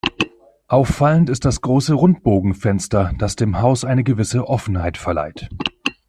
[0.67, 5.47] Auffallend ist das große Rundbogenfenster, das dem Haus eine gewisse Offenheit verleiht.